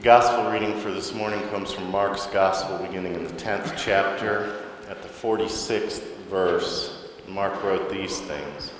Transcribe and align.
The 0.00 0.04
gospel 0.04 0.50
reading 0.50 0.80
for 0.80 0.90
this 0.90 1.12
morning 1.12 1.46
comes 1.50 1.74
from 1.74 1.90
Mark's 1.90 2.24
gospel, 2.28 2.78
beginning 2.78 3.12
in 3.16 3.24
the 3.24 3.34
10th 3.34 3.74
chapter, 3.76 4.64
at 4.88 5.02
the 5.02 5.08
46th 5.08 6.00
verse. 6.30 7.10
Mark 7.28 7.62
wrote 7.62 7.90
these 7.90 8.18
things. 8.20 8.72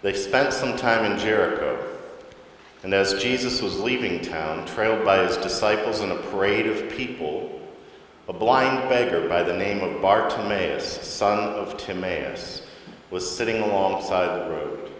They 0.00 0.14
spent 0.14 0.54
some 0.54 0.78
time 0.78 1.12
in 1.12 1.18
Jericho, 1.18 1.78
and 2.84 2.94
as 2.94 3.22
Jesus 3.22 3.60
was 3.60 3.78
leaving 3.78 4.22
town, 4.22 4.64
trailed 4.64 5.04
by 5.04 5.26
his 5.26 5.36
disciples 5.36 6.00
in 6.00 6.10
a 6.10 6.16
parade 6.16 6.66
of 6.66 6.88
people, 6.88 7.60
a 8.28 8.32
blind 8.32 8.88
beggar 8.88 9.28
by 9.28 9.42
the 9.42 9.52
name 9.52 9.82
of 9.82 10.00
Bartimaeus, 10.00 11.06
son 11.06 11.38
of 11.38 11.76
Timaeus, 11.76 12.62
was 13.10 13.30
sitting 13.30 13.60
alongside 13.60 14.40
the 14.40 14.50
road. 14.50 14.93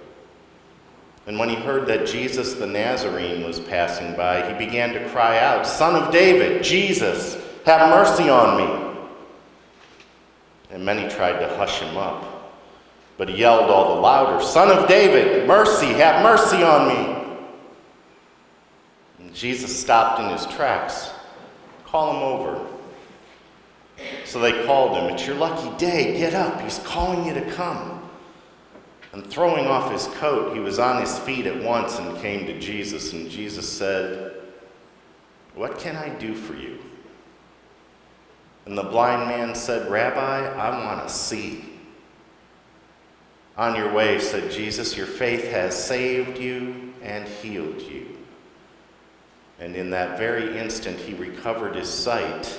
And 1.27 1.38
when 1.38 1.48
he 1.48 1.54
heard 1.54 1.86
that 1.86 2.06
Jesus 2.06 2.54
the 2.54 2.66
Nazarene 2.66 3.45
was 3.45 3.58
passing 3.58 4.14
by, 4.14 4.46
he 4.46 4.67
began 4.67 4.93
to 4.93 5.08
cry 5.08 5.39
out, 5.39 5.66
Son 5.66 6.00
of 6.00 6.12
David, 6.12 6.62
Jesus, 6.62 7.43
have 7.64 7.89
mercy 7.89 8.29
on 8.29 8.58
me. 8.58 9.00
And 10.71 10.85
many 10.85 11.08
tried 11.08 11.39
to 11.40 11.57
hush 11.57 11.80
him 11.80 11.96
up, 11.96 12.52
but 13.16 13.29
he 13.29 13.36
yelled 13.36 13.71
all 13.71 13.94
the 13.94 14.00
louder, 14.00 14.44
Son 14.44 14.76
of 14.76 14.89
David, 14.89 15.46
mercy, 15.46 15.86
have 15.86 16.22
mercy 16.22 16.63
on 16.63 16.89
me. 16.89 17.14
And 19.21 19.35
Jesus 19.35 19.79
stopped 19.79 20.21
in 20.21 20.29
his 20.30 20.46
tracks. 20.54 21.11
Call 21.86 22.16
him 22.16 22.22
over. 22.22 22.66
So 24.25 24.41
they 24.41 24.64
called 24.66 24.96
him, 24.96 25.14
It's 25.14 25.27
your 25.27 25.36
lucky 25.36 25.75
day, 25.79 26.18
get 26.18 26.35
up, 26.35 26.61
he's 26.61 26.80
calling 26.80 27.25
you 27.25 27.32
to 27.35 27.50
come. 27.52 28.04
And 29.14 29.25
throwing 29.25 29.67
off 29.68 29.93
his 29.93 30.09
coat, 30.18 30.54
he 30.54 30.61
was 30.61 30.81
on 30.81 31.00
his 31.00 31.17
feet 31.21 31.46
at 31.46 31.63
once 31.63 32.00
and 32.00 32.19
came 32.19 32.47
to 32.47 32.59
Jesus. 32.59 33.12
And 33.12 33.31
Jesus 33.31 33.67
said, 33.70 34.34
What 35.55 35.78
can 35.78 35.94
I 35.94 36.08
do 36.08 36.34
for 36.34 36.55
you? 36.55 36.80
And 38.66 38.77
the 38.77 38.83
blind 38.83 39.28
man 39.28 39.55
said, 39.55 39.88
Rabbi, 39.88 40.48
I 40.48 40.84
want 40.84 41.06
to 41.06 41.14
see. 41.14 41.64
On 43.56 43.77
your 43.77 43.92
way, 43.92 44.19
said 44.19 44.50
Jesus, 44.50 44.97
your 44.97 45.06
faith 45.06 45.48
has 45.48 45.77
saved 45.77 46.36
you 46.36 46.92
and 47.00 47.28
healed 47.28 47.81
you. 47.83 48.16
And 49.60 49.77
in 49.77 49.91
that 49.91 50.19
very 50.19 50.58
instant, 50.58 50.98
he 50.98 51.14
recovered 51.14 51.77
his 51.77 51.88
sight 51.88 52.58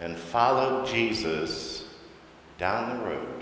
and 0.00 0.16
followed 0.16 0.86
Jesus 0.86 1.84
down 2.56 2.96
the 2.96 3.04
road. 3.04 3.35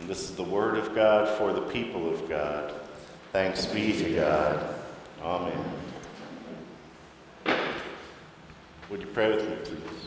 And 0.00 0.08
this 0.08 0.28
is 0.28 0.36
the 0.36 0.42
word 0.42 0.76
of 0.76 0.94
God 0.94 1.28
for 1.38 1.52
the 1.52 1.62
people 1.62 2.08
of 2.08 2.28
God. 2.28 2.72
Thanks 3.32 3.66
be 3.66 3.92
to 3.92 4.14
God. 4.14 4.74
Amen. 5.22 5.64
Would 8.90 9.00
you 9.00 9.08
pray 9.08 9.34
with 9.34 9.48
me, 9.48 9.56
please? 9.64 10.06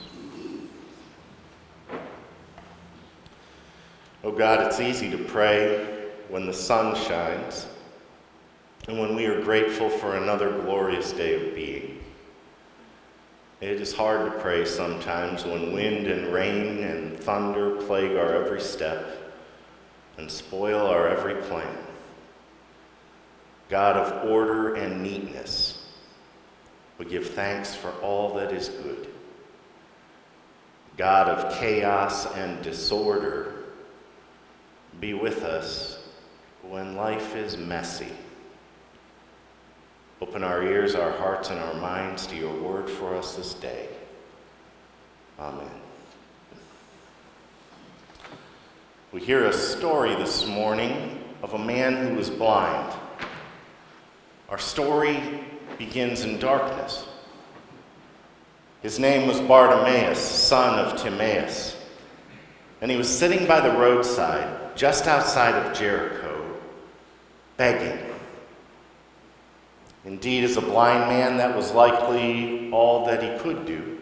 Oh 4.24 4.32
God, 4.32 4.68
it's 4.68 4.80
easy 4.80 5.10
to 5.12 5.18
pray 5.18 6.08
when 6.28 6.46
the 6.46 6.54
sun 6.54 6.96
shines 6.96 7.68
and 8.88 9.00
when 9.00 9.16
we 9.16 9.26
are 9.26 9.42
grateful 9.42 9.90
for 9.90 10.16
another 10.16 10.50
glorious 10.62 11.12
day 11.12 11.36
of 11.36 11.56
being. 11.56 12.02
It 13.62 13.82
is 13.82 13.94
hard 13.94 14.32
to 14.32 14.40
pray 14.40 14.64
sometimes 14.66 15.44
when 15.44 15.74
wind 15.74 16.08
and 16.08 16.34
rain 16.34 16.84
and 16.84 17.20
thunder 17.20 17.76
plague 17.82 18.16
our 18.16 18.34
every 18.34 18.62
step 18.62 19.19
and 20.20 20.30
spoil 20.30 20.86
our 20.86 21.08
every 21.08 21.36
plan. 21.44 21.78
God 23.70 23.96
of 23.96 24.30
order 24.30 24.76
and 24.76 25.02
neatness, 25.02 25.88
we 26.98 27.06
give 27.06 27.30
thanks 27.30 27.74
for 27.74 27.92
all 28.02 28.36
that 28.36 28.52
is 28.52 28.68
good. 28.68 29.08
God 30.98 31.30
of 31.30 31.58
chaos 31.58 32.26
and 32.36 32.62
disorder, 32.62 33.64
be 35.00 35.14
with 35.14 35.44
us 35.44 36.04
when 36.64 36.98
life 36.98 37.38
is 37.38 37.56
messy. 37.56 38.12
Open 40.20 40.44
our 40.44 40.62
ears, 40.62 40.96
our 40.96 41.12
hearts, 41.12 41.50
and 41.50 41.60
our 41.60 41.76
minds 41.76 42.28
to 42.28 42.36
your 42.36 42.54
word 42.62 42.90
for 42.90 43.16
us 43.16 43.36
this 43.36 43.54
day. 43.54 43.88
Amen. 45.40 45.89
We 49.12 49.22
hear 49.22 49.46
a 49.46 49.54
story 49.54 50.14
this 50.14 50.46
morning 50.46 51.20
of 51.42 51.56
a 51.56 51.58
man 51.58 52.08
who 52.08 52.14
was 52.14 52.30
blind. 52.30 52.94
Our 54.50 54.60
story 54.60 55.20
begins 55.80 56.22
in 56.22 56.38
darkness. 56.38 57.08
His 58.84 59.00
name 59.00 59.28
was 59.28 59.42
Bartimaeus, 59.42 60.20
son 60.20 60.78
of 60.78 60.96
Timaeus, 60.96 61.76
and 62.82 62.92
he 62.92 62.98
was 62.98 63.10
sitting 63.10 63.48
by 63.48 63.62
the 63.62 63.76
roadside 63.80 64.78
just 64.78 65.08
outside 65.08 65.56
of 65.56 65.76
Jericho, 65.76 66.46
begging. 67.58 67.98
Indeed, 70.06 70.44
as 70.44 70.56
a 70.56 70.62
blind 70.62 71.10
man, 71.10 71.38
that 71.38 71.56
was 71.56 71.72
likely 71.72 72.70
all 72.72 73.08
that 73.08 73.24
he 73.24 73.40
could 73.40 73.66
do. 73.66 73.99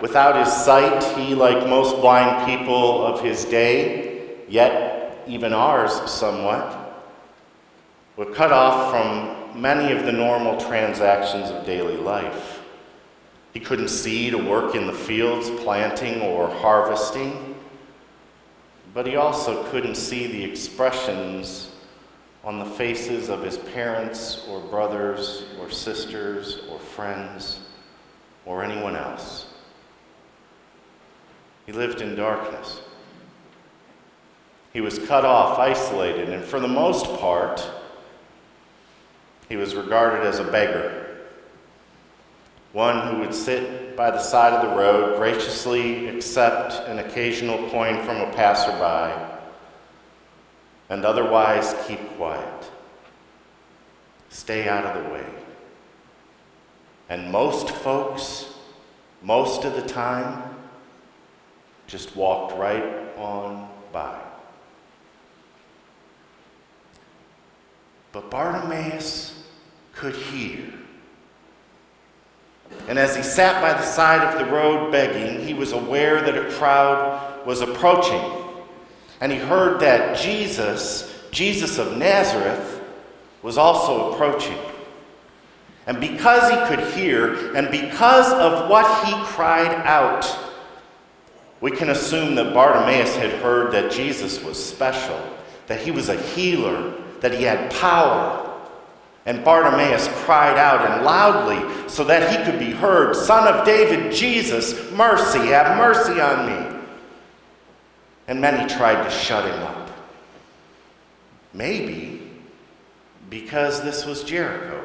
Without 0.00 0.36
his 0.36 0.52
sight, 0.52 1.02
he, 1.16 1.34
like 1.34 1.68
most 1.68 1.96
blind 1.96 2.46
people 2.46 3.06
of 3.06 3.22
his 3.22 3.44
day, 3.46 4.36
yet 4.48 5.18
even 5.26 5.52
ours 5.52 5.92
somewhat, 6.10 7.04
were 8.16 8.26
cut 8.26 8.52
off 8.52 8.90
from 8.90 9.60
many 9.60 9.92
of 9.92 10.04
the 10.04 10.12
normal 10.12 10.60
transactions 10.60 11.50
of 11.50 11.64
daily 11.64 11.96
life. 11.96 12.60
He 13.54 13.60
couldn't 13.60 13.88
see 13.88 14.30
to 14.30 14.36
work 14.36 14.74
in 14.74 14.86
the 14.86 14.92
fields 14.92 15.48
planting 15.62 16.20
or 16.20 16.48
harvesting, 16.48 17.54
but 18.92 19.06
he 19.06 19.16
also 19.16 19.64
couldn't 19.70 19.94
see 19.94 20.26
the 20.26 20.44
expressions 20.44 21.70
on 22.44 22.58
the 22.58 22.64
faces 22.64 23.28
of 23.28 23.42
his 23.42 23.56
parents 23.56 24.46
or 24.48 24.60
brothers 24.60 25.44
or 25.58 25.70
sisters 25.70 26.60
or 26.70 26.78
friends 26.78 27.60
or 28.44 28.62
anyone 28.62 28.94
else. 28.94 29.45
He 31.66 31.72
lived 31.72 32.00
in 32.00 32.14
darkness. 32.14 32.80
He 34.72 34.80
was 34.80 34.98
cut 35.00 35.24
off, 35.24 35.58
isolated, 35.58 36.28
and 36.28 36.44
for 36.44 36.60
the 36.60 36.68
most 36.68 37.06
part, 37.18 37.68
he 39.48 39.56
was 39.56 39.74
regarded 39.74 40.26
as 40.26 40.38
a 40.38 40.44
beggar. 40.44 41.02
One 42.72 43.08
who 43.08 43.20
would 43.20 43.34
sit 43.34 43.96
by 43.96 44.10
the 44.10 44.20
side 44.20 44.52
of 44.52 44.68
the 44.68 44.76
road, 44.76 45.16
graciously 45.16 46.08
accept 46.08 46.74
an 46.88 46.98
occasional 46.98 47.70
coin 47.70 48.04
from 48.04 48.18
a 48.18 48.30
passerby, 48.32 49.18
and 50.90 51.04
otherwise 51.04 51.74
keep 51.86 52.00
quiet. 52.16 52.70
Stay 54.28 54.68
out 54.68 54.84
of 54.84 55.02
the 55.02 55.10
way. 55.10 55.24
And 57.08 57.32
most 57.32 57.70
folks, 57.70 58.52
most 59.22 59.64
of 59.64 59.74
the 59.74 59.88
time, 59.88 60.55
just 61.86 62.16
walked 62.16 62.56
right 62.56 62.84
on 63.16 63.68
by. 63.92 64.20
But 68.12 68.30
Bartimaeus 68.30 69.44
could 69.92 70.14
hear. 70.14 70.72
And 72.88 72.98
as 72.98 73.14
he 73.14 73.22
sat 73.22 73.60
by 73.60 73.72
the 73.72 73.86
side 73.86 74.22
of 74.22 74.38
the 74.38 74.52
road 74.52 74.90
begging, 74.90 75.46
he 75.46 75.54
was 75.54 75.72
aware 75.72 76.20
that 76.20 76.36
a 76.36 76.50
crowd 76.52 77.46
was 77.46 77.60
approaching. 77.60 78.22
And 79.20 79.32
he 79.32 79.38
heard 79.38 79.80
that 79.80 80.16
Jesus, 80.18 81.12
Jesus 81.30 81.78
of 81.78 81.96
Nazareth, 81.96 82.82
was 83.42 83.58
also 83.58 84.12
approaching. 84.12 84.58
And 85.86 86.00
because 86.00 86.50
he 86.50 86.56
could 86.66 86.92
hear, 86.94 87.54
and 87.54 87.70
because 87.70 88.32
of 88.32 88.68
what 88.68 89.06
he 89.06 89.12
cried 89.24 89.72
out, 89.86 90.24
we 91.60 91.70
can 91.70 91.90
assume 91.90 92.34
that 92.34 92.52
Bartimaeus 92.52 93.16
had 93.16 93.30
heard 93.40 93.72
that 93.72 93.90
Jesus 93.90 94.42
was 94.42 94.62
special, 94.62 95.20
that 95.66 95.80
he 95.80 95.90
was 95.90 96.08
a 96.08 96.20
healer, 96.20 96.94
that 97.20 97.32
he 97.32 97.44
had 97.44 97.70
power. 97.72 98.42
And 99.24 99.44
Bartimaeus 99.44 100.08
cried 100.24 100.56
out 100.56 100.88
and 100.88 101.04
loudly 101.04 101.88
so 101.88 102.04
that 102.04 102.30
he 102.30 102.44
could 102.48 102.60
be 102.60 102.70
heard, 102.70 103.16
Son 103.16 103.52
of 103.52 103.64
David, 103.64 104.12
Jesus, 104.12 104.92
mercy, 104.92 105.48
have 105.48 105.76
mercy 105.76 106.20
on 106.20 106.46
me. 106.46 106.80
And 108.28 108.40
many 108.40 108.68
tried 108.68 109.02
to 109.02 109.10
shut 109.10 109.44
him 109.44 109.62
up. 109.62 109.90
Maybe 111.52 112.30
because 113.30 113.82
this 113.82 114.04
was 114.04 114.22
Jericho, 114.22 114.84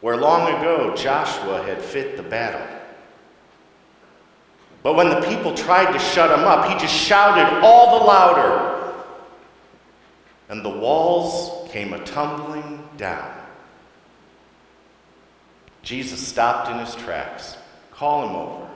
where 0.00 0.16
long 0.16 0.52
ago 0.54 0.94
Joshua 0.96 1.62
had 1.62 1.80
fit 1.80 2.16
the 2.16 2.22
battle. 2.22 2.66
But 4.84 4.96
when 4.96 5.08
the 5.08 5.22
people 5.22 5.54
tried 5.54 5.92
to 5.92 5.98
shut 5.98 6.30
him 6.30 6.44
up, 6.44 6.68
he 6.68 6.78
just 6.78 6.94
shouted 6.94 7.60
all 7.64 7.98
the 7.98 8.04
louder. 8.04 8.94
And 10.50 10.62
the 10.62 10.68
walls 10.68 11.68
came 11.72 11.94
a 11.94 12.04
tumbling 12.04 12.86
down. 12.98 13.34
Jesus 15.82 16.20
stopped 16.24 16.70
in 16.70 16.78
his 16.78 16.94
tracks. 16.96 17.56
Call 17.92 18.28
him 18.28 18.36
over. 18.36 18.68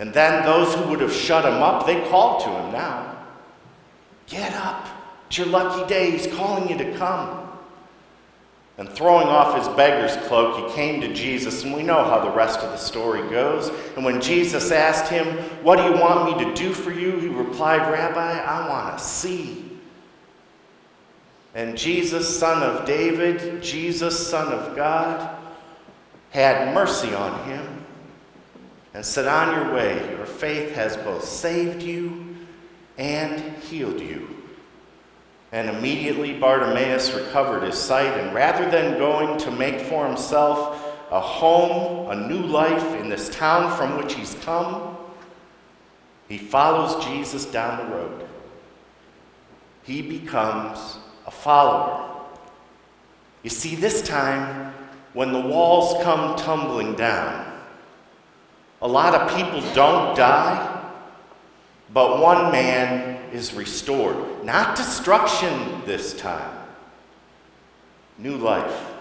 And 0.00 0.12
then 0.12 0.44
those 0.44 0.74
who 0.74 0.90
would 0.90 1.00
have 1.00 1.12
shut 1.12 1.44
him 1.44 1.62
up, 1.62 1.86
they 1.86 2.00
called 2.08 2.42
to 2.42 2.48
him 2.48 2.72
now. 2.72 3.16
Get 4.26 4.52
up. 4.54 4.88
It's 5.28 5.38
your 5.38 5.46
lucky 5.46 5.86
day. 5.88 6.10
He's 6.10 6.26
calling 6.26 6.68
you 6.68 6.76
to 6.78 6.98
come. 6.98 7.45
And 8.78 8.88
throwing 8.88 9.26
off 9.28 9.56
his 9.56 9.68
beggar's 9.74 10.16
cloak, 10.26 10.68
he 10.68 10.74
came 10.74 11.00
to 11.00 11.12
Jesus, 11.14 11.64
and 11.64 11.74
we 11.74 11.82
know 11.82 12.04
how 12.04 12.20
the 12.20 12.30
rest 12.30 12.60
of 12.60 12.70
the 12.70 12.76
story 12.76 13.22
goes. 13.30 13.70
And 13.96 14.04
when 14.04 14.20
Jesus 14.20 14.70
asked 14.70 15.10
him, 15.10 15.26
What 15.62 15.76
do 15.76 15.84
you 15.84 15.92
want 15.92 16.38
me 16.38 16.44
to 16.44 16.54
do 16.54 16.74
for 16.74 16.92
you? 16.92 17.18
he 17.18 17.28
replied, 17.28 17.90
Rabbi, 17.90 18.38
I 18.38 18.68
want 18.68 18.98
to 18.98 19.02
see. 19.02 19.64
And 21.54 21.74
Jesus, 21.78 22.38
son 22.38 22.62
of 22.62 22.84
David, 22.84 23.62
Jesus, 23.62 24.28
son 24.28 24.52
of 24.52 24.76
God, 24.76 25.34
had 26.28 26.74
mercy 26.74 27.14
on 27.14 27.48
him 27.48 27.86
and 28.92 29.02
said, 29.02 29.26
On 29.26 29.54
your 29.54 29.74
way, 29.74 30.06
your 30.10 30.26
faith 30.26 30.74
has 30.74 30.98
both 30.98 31.24
saved 31.24 31.82
you 31.82 32.36
and 32.98 33.40
healed 33.62 34.00
you. 34.00 34.36
And 35.56 35.70
immediately 35.70 36.34
Bartimaeus 36.34 37.14
recovered 37.14 37.62
his 37.62 37.78
sight, 37.78 38.12
and 38.20 38.34
rather 38.34 38.70
than 38.70 38.98
going 38.98 39.38
to 39.38 39.50
make 39.50 39.80
for 39.80 40.06
himself 40.06 40.78
a 41.10 41.18
home, 41.18 42.10
a 42.10 42.28
new 42.28 42.42
life 42.42 42.94
in 43.00 43.08
this 43.08 43.30
town 43.30 43.74
from 43.74 43.96
which 43.96 44.12
he's 44.12 44.34
come, 44.42 44.98
he 46.28 46.36
follows 46.36 47.02
Jesus 47.06 47.46
down 47.46 47.78
the 47.78 47.96
road. 47.96 48.28
He 49.82 50.02
becomes 50.02 50.98
a 51.26 51.30
follower. 51.30 52.06
You 53.42 53.48
see, 53.48 53.76
this 53.76 54.06
time, 54.06 54.74
when 55.14 55.32
the 55.32 55.40
walls 55.40 56.04
come 56.04 56.36
tumbling 56.36 56.96
down, 56.96 57.62
a 58.82 58.88
lot 58.88 59.14
of 59.14 59.34
people 59.34 59.62
don't 59.72 60.14
die, 60.18 60.85
but 61.92 62.20
one 62.20 62.50
man 62.52 63.30
is 63.32 63.54
restored. 63.54 64.44
Not 64.44 64.76
destruction 64.76 65.82
this 65.84 66.14
time, 66.14 66.58
new 68.18 68.36
life. 68.36 68.92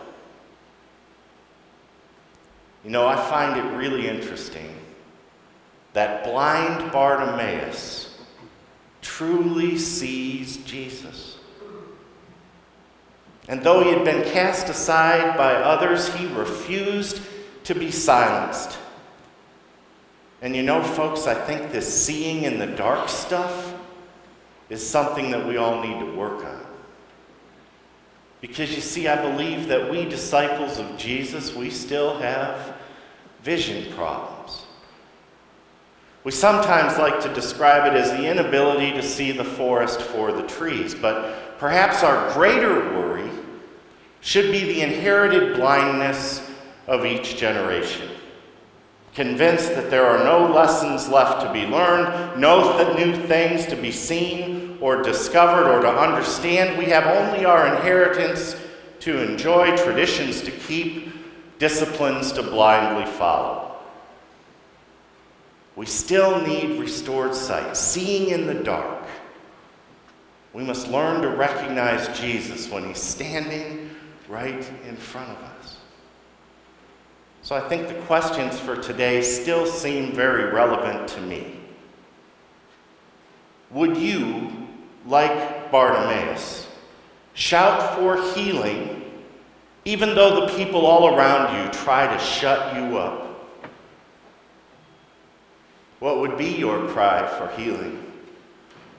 You 2.83 2.91
know, 2.91 3.07
I 3.07 3.15
find 3.15 3.59
it 3.59 3.77
really 3.77 4.07
interesting 4.07 4.75
that 5.93 6.23
blind 6.23 6.91
Bartimaeus 6.91 8.19
truly 9.01 9.77
sees 9.77 10.57
Jesus. 10.57 11.37
And 13.47 13.61
though 13.61 13.83
he 13.83 13.91
had 13.91 14.03
been 14.03 14.29
cast 14.31 14.69
aside 14.69 15.37
by 15.37 15.53
others, 15.53 16.13
he 16.15 16.25
refused 16.27 17.21
to 17.63 17.75
be 17.75 17.91
silenced. 17.91 18.77
And 20.41 20.55
you 20.55 20.63
know, 20.63 20.83
folks, 20.83 21.27
I 21.27 21.33
think 21.33 21.71
this 21.71 22.05
seeing 22.05 22.43
in 22.43 22.59
the 22.59 22.67
dark 22.67 23.09
stuff 23.09 23.73
is 24.69 24.85
something 24.85 25.31
that 25.31 25.45
we 25.45 25.57
all 25.57 25.81
need 25.81 25.99
to 25.99 26.15
work 26.15 26.43
on. 26.43 26.65
Because 28.41 28.75
you 28.75 28.81
see, 28.81 29.07
I 29.07 29.21
believe 29.21 29.67
that 29.69 29.89
we 29.89 30.05
disciples 30.05 30.77
of 30.77 30.97
Jesus, 30.97 31.55
we 31.55 31.69
still 31.69 32.17
have 32.19 32.75
vision 33.43 33.91
problems. 33.93 34.65
We 36.23 36.31
sometimes 36.31 36.97
like 36.97 37.21
to 37.21 37.33
describe 37.33 37.91
it 37.91 37.95
as 37.95 38.11
the 38.11 38.29
inability 38.29 38.91
to 38.93 39.03
see 39.03 39.31
the 39.31 39.43
forest 39.43 40.01
for 40.01 40.31
the 40.31 40.43
trees, 40.43 40.93
but 40.95 41.57
perhaps 41.59 42.03
our 42.03 42.33
greater 42.33 42.73
worry 42.95 43.29
should 44.21 44.51
be 44.51 44.61
the 44.61 44.81
inherited 44.81 45.55
blindness 45.55 46.47
of 46.87 47.05
each 47.05 47.37
generation 47.37 48.09
convinced 49.15 49.69
that 49.69 49.89
there 49.89 50.05
are 50.05 50.23
no 50.23 50.53
lessons 50.53 51.07
left 51.07 51.41
to 51.41 51.51
be 51.51 51.65
learned, 51.65 52.39
no 52.39 52.95
new 52.95 53.15
things 53.15 53.65
to 53.65 53.75
be 53.75 53.91
seen 53.91 54.77
or 54.81 55.01
discovered 55.01 55.71
or 55.71 55.81
to 55.81 55.89
understand. 55.89 56.77
We 56.77 56.85
have 56.85 57.05
only 57.05 57.45
our 57.45 57.65
inheritance 57.75 58.57
to 58.99 59.21
enjoy, 59.23 59.75
traditions 59.77 60.41
to 60.41 60.51
keep, 60.51 61.13
disciplines 61.59 62.33
to 62.33 62.43
blindly 62.43 63.05
follow. 63.05 63.77
We 65.77 65.85
still 65.85 66.41
need 66.41 66.79
restored 66.79 67.33
sight, 67.33 67.77
seeing 67.77 68.29
in 68.29 68.47
the 68.47 68.53
dark. 68.53 69.03
We 70.53 70.63
must 70.63 70.89
learn 70.89 71.21
to 71.21 71.29
recognize 71.29 72.17
Jesus 72.19 72.69
when 72.69 72.85
he's 72.85 73.01
standing 73.01 73.89
right 74.27 74.69
in 74.87 74.95
front 74.95 75.29
of 75.31 75.37
us. 75.37 75.74
So 77.45 77.53
I 77.53 77.59
think 77.69 77.87
the 77.87 77.93
questions 78.05 78.59
for 78.59 78.75
today 78.75 79.21
still 79.21 79.67
seem 79.67 80.13
very 80.13 80.51
relevant 80.51 81.07
to 81.09 81.21
me. 81.21 81.59
Would 83.69 83.97
you, 83.97 84.51
like 85.05 85.71
Bartimaeus, 85.71 86.67
shout 87.35 87.99
for 87.99 88.19
healing 88.33 89.03
even 89.85 90.15
though 90.15 90.47
the 90.47 90.57
people 90.57 90.87
all 90.87 91.15
around 91.15 91.63
you 91.63 91.71
try 91.71 92.11
to 92.11 92.17
shut 92.17 92.75
you 92.77 92.97
up? 92.97 93.51
What 95.99 96.17
would 96.21 96.39
be 96.39 96.49
your 96.49 96.87
cry 96.87 97.27
for 97.27 97.47
healing? 97.61 98.11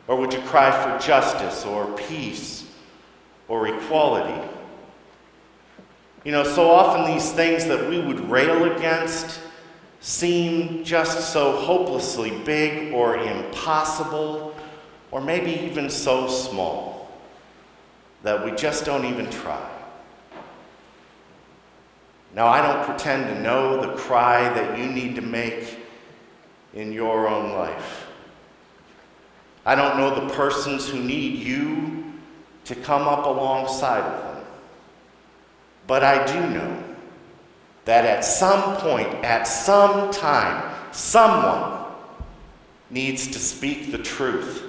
Or 0.07 0.15
would 0.15 0.33
you 0.33 0.41
cry 0.43 0.71
for 0.71 1.05
justice 1.05 1.65
or 1.65 1.87
peace 1.97 2.71
or 3.49 3.67
equality? 3.67 4.41
You 6.27 6.33
know, 6.33 6.43
so 6.43 6.69
often 6.69 7.15
these 7.15 7.31
things 7.31 7.67
that 7.67 7.89
we 7.89 8.01
would 8.01 8.19
rail 8.29 8.73
against 8.73 9.39
seem 10.01 10.83
just 10.83 11.33
so 11.33 11.53
hopelessly 11.53 12.33
big 12.45 12.93
or 12.93 13.17
impossible, 13.17 14.53
or 15.13 15.21
maybe 15.21 15.53
even 15.53 15.89
so 15.89 16.27
small 16.27 17.17
that 18.25 18.45
we 18.45 18.51
just 18.51 18.85
don't 18.85 19.05
even 19.05 19.31
try. 19.31 19.71
Now, 22.35 22.49
I 22.49 22.61
don't 22.61 22.85
pretend 22.85 23.29
to 23.29 23.41
know 23.41 23.81
the 23.81 23.97
cry 23.97 24.53
that 24.53 24.77
you 24.77 24.87
need 24.87 25.15
to 25.15 25.23
make 25.23 25.79
in 26.75 26.93
your 26.93 27.29
own 27.29 27.53
life. 27.53 28.09
I 29.65 29.77
don't 29.77 29.97
know 29.97 30.13
the 30.13 30.35
persons 30.35 30.89
who 30.89 30.99
need 30.99 31.39
you 31.39 32.05
to 32.65 32.75
come 32.75 33.03
up 33.03 33.27
alongside 33.27 34.03
of. 34.03 34.26
But 35.87 36.03
I 36.03 36.25
do 36.27 36.41
know 36.51 36.83
that 37.85 38.05
at 38.05 38.25
some 38.25 38.77
point, 38.79 39.09
at 39.25 39.45
some 39.45 40.11
time, 40.11 40.75
someone 40.93 41.85
needs 42.91 43.29
to 43.29 43.39
speak 43.39 43.93
the 43.93 43.99
truth. 43.99 44.63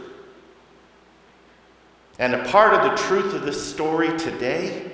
And 2.19 2.33
a 2.33 2.43
part 2.45 2.73
of 2.73 2.89
the 2.89 2.97
truth 3.03 3.33
of 3.33 3.43
this 3.43 3.63
story 3.73 4.17
today 4.17 4.91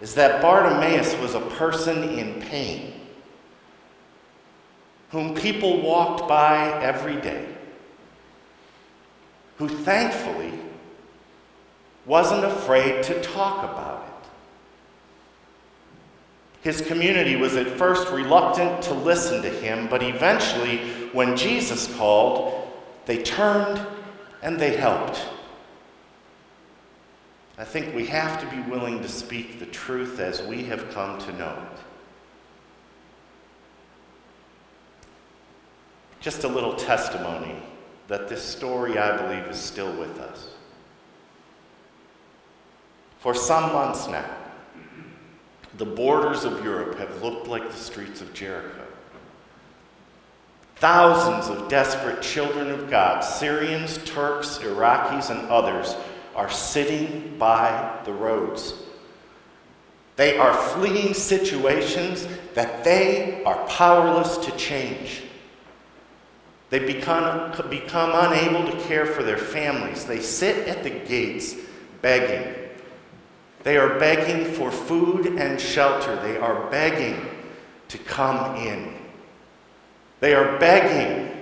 is 0.00 0.14
that 0.14 0.40
Bartimaeus 0.40 1.16
was 1.18 1.34
a 1.34 1.40
person 1.40 2.02
in 2.04 2.40
pain 2.42 2.94
whom 5.10 5.34
people 5.34 5.80
walked 5.80 6.28
by 6.28 6.82
every 6.82 7.16
day, 7.20 7.46
who 9.56 9.68
thankfully 9.68 10.52
wasn't 12.06 12.44
afraid 12.44 13.02
to 13.04 13.20
talk 13.22 13.64
about. 13.64 13.97
His 16.68 16.82
community 16.82 17.34
was 17.34 17.56
at 17.56 17.66
first 17.78 18.10
reluctant 18.10 18.82
to 18.82 18.92
listen 18.92 19.40
to 19.40 19.48
him, 19.48 19.88
but 19.88 20.02
eventually, 20.02 20.76
when 21.14 21.34
Jesus 21.34 21.86
called, 21.96 22.70
they 23.06 23.22
turned 23.22 23.80
and 24.42 24.60
they 24.60 24.76
helped. 24.76 25.26
I 27.56 27.64
think 27.64 27.94
we 27.94 28.04
have 28.08 28.38
to 28.42 28.46
be 28.54 28.60
willing 28.70 29.00
to 29.00 29.08
speak 29.08 29.58
the 29.58 29.64
truth 29.64 30.20
as 30.20 30.42
we 30.42 30.62
have 30.64 30.90
come 30.90 31.18
to 31.20 31.32
know 31.38 31.56
it. 31.72 31.78
Just 36.20 36.44
a 36.44 36.48
little 36.48 36.74
testimony 36.74 37.62
that 38.08 38.28
this 38.28 38.44
story, 38.44 38.98
I 38.98 39.16
believe, 39.16 39.46
is 39.50 39.56
still 39.56 39.98
with 39.98 40.20
us. 40.20 40.50
For 43.20 43.32
some 43.32 43.72
months 43.72 44.06
now, 44.06 44.37
the 45.78 45.86
borders 45.86 46.44
of 46.44 46.64
Europe 46.64 46.98
have 46.98 47.22
looked 47.22 47.46
like 47.46 47.70
the 47.70 47.76
streets 47.76 48.20
of 48.20 48.34
Jericho. 48.34 48.84
Thousands 50.76 51.48
of 51.48 51.68
desperate 51.68 52.20
children 52.20 52.70
of 52.70 52.90
God, 52.90 53.20
Syrians, 53.20 53.98
Turks, 54.04 54.58
Iraqis, 54.58 55.30
and 55.30 55.48
others, 55.48 55.94
are 56.34 56.50
sitting 56.50 57.36
by 57.38 58.00
the 58.04 58.12
roads. 58.12 58.74
They 60.16 60.36
are 60.36 60.54
fleeing 60.54 61.14
situations 61.14 62.26
that 62.54 62.82
they 62.82 63.42
are 63.44 63.64
powerless 63.68 64.36
to 64.38 64.50
change. 64.56 65.22
They 66.70 66.80
become, 66.80 67.52
become 67.70 68.10
unable 68.14 68.70
to 68.70 68.78
care 68.82 69.06
for 69.06 69.22
their 69.22 69.38
families. 69.38 70.04
They 70.04 70.20
sit 70.20 70.68
at 70.68 70.82
the 70.82 70.90
gates 70.90 71.54
begging 72.02 72.67
They 73.64 73.76
are 73.76 73.98
begging 73.98 74.52
for 74.54 74.70
food 74.70 75.26
and 75.26 75.60
shelter. 75.60 76.16
They 76.22 76.36
are 76.36 76.70
begging 76.70 77.20
to 77.88 77.98
come 77.98 78.56
in. 78.56 78.94
They 80.20 80.34
are 80.34 80.58
begging 80.58 81.34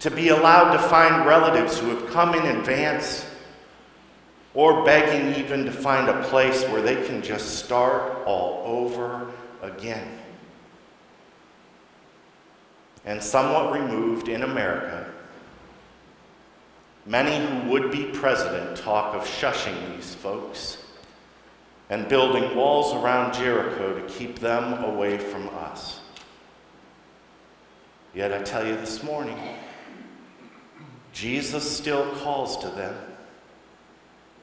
to 0.00 0.10
be 0.10 0.28
allowed 0.28 0.72
to 0.72 0.78
find 0.78 1.26
relatives 1.26 1.78
who 1.78 1.94
have 1.94 2.10
come 2.10 2.34
in 2.34 2.56
advance, 2.58 3.26
or 4.54 4.84
begging 4.84 5.42
even 5.42 5.64
to 5.66 5.72
find 5.72 6.08
a 6.08 6.22
place 6.24 6.64
where 6.64 6.82
they 6.82 7.06
can 7.06 7.22
just 7.22 7.64
start 7.64 8.26
all 8.26 8.62
over 8.66 9.30
again. 9.62 10.18
And 13.04 13.22
somewhat 13.22 13.72
removed 13.72 14.28
in 14.28 14.42
America, 14.42 15.10
many 17.06 17.46
who 17.46 17.70
would 17.70 17.90
be 17.90 18.04
president 18.04 18.76
talk 18.76 19.14
of 19.14 19.22
shushing 19.22 19.96
these 19.96 20.14
folks 20.14 20.78
and 21.90 22.08
building 22.08 22.56
walls 22.56 22.94
around 22.94 23.34
Jericho 23.34 24.00
to 24.00 24.06
keep 24.14 24.38
them 24.38 24.84
away 24.84 25.18
from 25.18 25.48
us. 25.48 26.00
Yet 28.14 28.32
I 28.32 28.42
tell 28.42 28.66
you 28.66 28.76
this 28.76 29.02
morning, 29.02 29.38
Jesus 31.12 31.68
still 31.68 32.08
calls 32.16 32.56
to 32.58 32.68
them. 32.68 32.96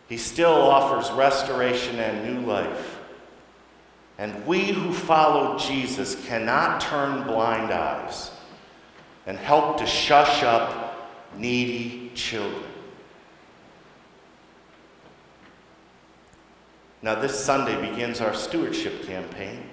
He 0.09 0.17
still 0.17 0.51
offers 0.51 1.09
restoration 1.11 1.97
and 1.99 2.35
new 2.35 2.45
life. 2.45 2.99
And 4.17 4.45
we 4.45 4.65
who 4.65 4.93
follow 4.93 5.57
Jesus 5.57 6.15
cannot 6.27 6.81
turn 6.81 7.23
blind 7.23 7.71
eyes 7.71 8.31
and 9.25 9.37
help 9.37 9.77
to 9.77 9.85
shush 9.85 10.43
up 10.43 11.09
needy 11.37 12.11
children. 12.13 12.76
Now, 17.07 17.15
this 17.15 17.41
Sunday 17.41 17.79
begins 17.89 18.19
our 18.19 18.33
stewardship 18.33 19.03
campaign. 19.03 19.63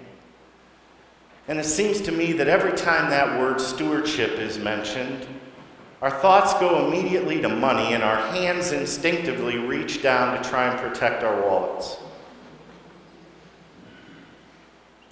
And 1.48 1.58
it 1.58 1.64
seems 1.64 2.00
to 2.02 2.12
me 2.12 2.32
that 2.34 2.46
every 2.46 2.76
time 2.78 3.10
that 3.10 3.40
word 3.40 3.60
stewardship 3.60 4.38
is 4.38 4.56
mentioned, 4.56 5.26
our 6.00 6.12
thoughts 6.12 6.54
go 6.60 6.86
immediately 6.86 7.42
to 7.42 7.48
money 7.48 7.92
and 7.92 8.04
our 8.04 8.18
hands 8.28 8.70
instinctively 8.70 9.58
reach 9.58 10.00
down 10.00 10.40
to 10.40 10.48
try 10.48 10.68
and 10.68 10.78
protect 10.78 11.24
our 11.24 11.42
wallets. 11.42 11.96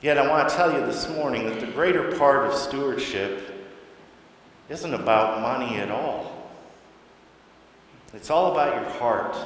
Yet 0.01 0.17
I 0.17 0.29
want 0.29 0.49
to 0.49 0.55
tell 0.55 0.73
you 0.73 0.87
this 0.87 1.09
morning 1.09 1.47
that 1.47 1.59
the 1.59 1.67
greater 1.67 2.17
part 2.17 2.47
of 2.47 2.55
stewardship 2.55 3.53
isn't 4.69 4.95
about 4.95 5.41
money 5.41 5.79
at 5.79 5.91
all. 5.91 6.53
It's 8.15 8.31
all 8.31 8.53
about 8.53 8.81
your 8.81 8.93
heart. 9.01 9.37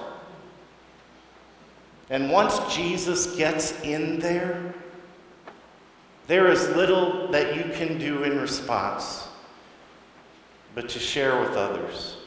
And 2.10 2.30
once 2.30 2.58
Jesus 2.74 3.34
gets 3.36 3.80
in 3.82 4.18
there, 4.20 4.74
there 6.26 6.50
is 6.50 6.68
little 6.70 7.28
that 7.28 7.56
you 7.56 7.72
can 7.74 7.98
do 7.98 8.24
in 8.24 8.38
response 8.38 9.26
but 10.76 10.90
to 10.90 10.98
share 10.98 11.40
with 11.40 11.52
others. 11.52 12.18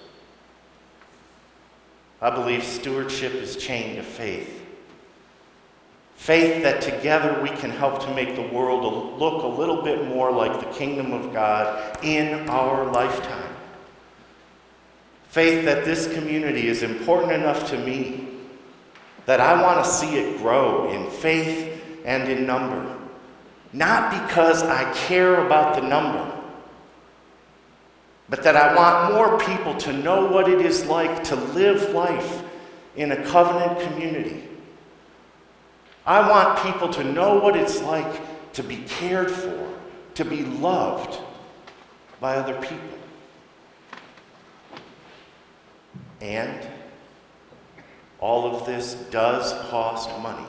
I 2.20 2.32
believe 2.32 2.64
stewardship 2.64 3.34
is 3.36 3.56
chained 3.56 3.98
to 3.98 4.04
faith. 4.04 4.66
Faith 6.16 6.64
that 6.64 6.82
together 6.82 7.40
we 7.42 7.50
can 7.50 7.70
help 7.70 8.04
to 8.04 8.14
make 8.14 8.36
the 8.36 8.42
world 8.54 9.20
look 9.20 9.44
a 9.44 9.48
little 9.48 9.84
bit 9.84 10.06
more 10.08 10.32
like 10.32 10.60
the 10.60 10.66
kingdom 10.78 11.14
of 11.14 11.32
God 11.32 12.04
in 12.04 12.50
our 12.50 12.92
lifetime. 12.92 13.56
Faith 15.30 15.64
that 15.64 15.86
this 15.86 16.12
community 16.14 16.68
is 16.68 16.82
important 16.82 17.32
enough 17.32 17.70
to 17.70 17.78
me 17.78 18.28
that 19.30 19.40
I 19.40 19.62
want 19.62 19.86
to 19.86 19.92
see 19.92 20.18
it 20.18 20.40
grow 20.40 20.90
in 20.90 21.08
faith 21.08 21.80
and 22.04 22.28
in 22.32 22.48
number. 22.48 22.98
Not 23.74 24.10
because 24.24 24.64
I 24.64 24.92
care 24.92 25.46
about 25.46 25.76
the 25.76 25.88
number, 25.88 26.36
but 28.28 28.42
that 28.42 28.56
I 28.56 28.74
want 28.76 29.14
more 29.14 29.38
people 29.38 29.76
to 29.82 29.94
know 29.94 30.26
what 30.26 30.50
it 30.50 30.66
is 30.66 30.88
like 30.88 31.24
to 31.26 31.36
live 31.36 31.94
life 31.94 32.42
in 32.96 33.12
a 33.12 33.24
covenant 33.26 33.80
community. 33.82 34.48
I 36.08 36.28
want 36.28 36.64
people 36.64 36.90
to 36.94 37.04
know 37.04 37.36
what 37.36 37.56
it's 37.56 37.84
like 37.84 38.52
to 38.54 38.64
be 38.64 38.78
cared 38.78 39.30
for, 39.30 39.78
to 40.16 40.26
be 40.26 40.44
loved 40.44 41.20
by 42.20 42.36
other 42.38 42.60
people. 42.60 42.98
And 46.20 46.68
all 48.22 48.56
of 48.56 48.66
this 48.66 48.94
does 49.12 49.54
cost 49.70 50.10
money. 50.20 50.46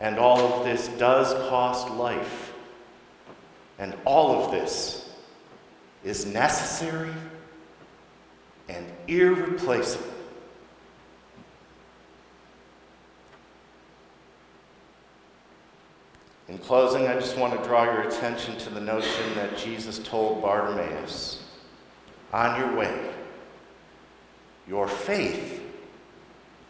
And 0.00 0.18
all 0.18 0.40
of 0.40 0.64
this 0.64 0.88
does 0.98 1.32
cost 1.48 1.90
life. 1.90 2.52
And 3.78 3.94
all 4.04 4.44
of 4.44 4.50
this 4.50 5.10
is 6.04 6.26
necessary 6.26 7.12
and 8.68 8.86
irreplaceable. 9.08 10.06
In 16.48 16.58
closing, 16.58 17.06
I 17.06 17.14
just 17.14 17.38
want 17.38 17.56
to 17.56 17.66
draw 17.66 17.84
your 17.84 18.02
attention 18.02 18.58
to 18.58 18.70
the 18.70 18.80
notion 18.80 19.34
that 19.36 19.56
Jesus 19.56 19.98
told 20.00 20.42
Bartimaeus 20.42 21.42
on 22.32 22.60
your 22.60 22.76
way, 22.76 23.10
your 24.68 24.86
faith 24.86 25.61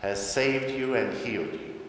has 0.02 0.24
saved 0.24 0.70
you 0.72 0.96
and 0.96 1.16
healed 1.18 1.52
you. 1.52 1.80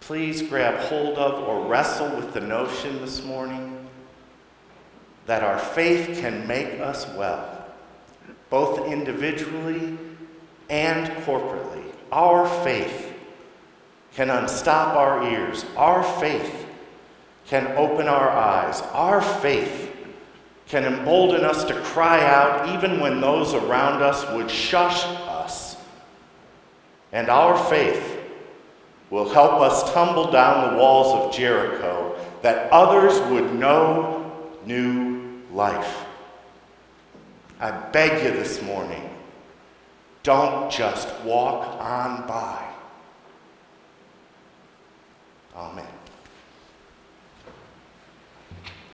Please 0.00 0.40
grab 0.40 0.80
hold 0.80 1.18
of 1.18 1.46
or 1.46 1.66
wrestle 1.66 2.08
with 2.16 2.32
the 2.32 2.40
notion 2.40 2.98
this 3.00 3.22
morning 3.22 3.86
that 5.26 5.44
our 5.44 5.58
faith 5.58 6.18
can 6.18 6.46
make 6.48 6.80
us 6.80 7.06
well, 7.14 7.66
both 8.48 8.90
individually 8.90 9.96
and 10.70 11.06
corporately. 11.24 11.84
Our 12.10 12.48
faith 12.64 13.12
can 14.14 14.30
unstop 14.30 14.96
our 14.96 15.22
ears. 15.30 15.66
Our 15.76 16.02
faith 16.18 16.66
can 17.46 17.66
open 17.76 18.08
our 18.08 18.30
eyes. 18.30 18.80
Our 18.92 19.20
faith 19.20 19.94
can 20.66 20.84
embolden 20.84 21.44
us 21.44 21.62
to 21.64 21.74
cry 21.82 22.24
out 22.24 22.74
even 22.74 23.00
when 23.00 23.20
those 23.20 23.52
around 23.52 24.02
us 24.02 24.28
would 24.32 24.50
shush 24.50 25.04
and 27.12 27.28
our 27.28 27.56
faith 27.68 28.18
will 29.10 29.28
help 29.28 29.60
us 29.60 29.92
tumble 29.92 30.30
down 30.30 30.72
the 30.72 30.78
walls 30.78 31.26
of 31.26 31.34
Jericho 31.34 32.16
that 32.42 32.70
others 32.70 33.20
would 33.30 33.54
know 33.54 34.32
new 34.64 35.42
life. 35.52 36.04
I 37.58 37.70
beg 37.70 38.24
you 38.24 38.30
this 38.30 38.62
morning, 38.62 39.10
don't 40.22 40.70
just 40.70 41.12
walk 41.22 41.66
on 41.80 42.26
by. 42.26 42.66
Amen. 45.54 45.99